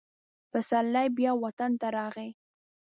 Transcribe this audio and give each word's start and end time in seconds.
پسرلی 0.51 1.07
بیا 1.17 1.31
وطن 1.43 1.71
ته 1.81 1.87
راغی. 1.95 2.29